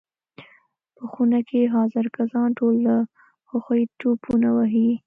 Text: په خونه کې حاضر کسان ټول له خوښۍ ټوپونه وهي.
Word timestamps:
په 0.95 1.03
خونه 1.11 1.39
کې 1.49 1.71
حاضر 1.75 2.05
کسان 2.17 2.47
ټول 2.59 2.75
له 2.87 2.95
خوښۍ 3.47 3.81
ټوپونه 3.99 4.49
وهي. 4.57 4.89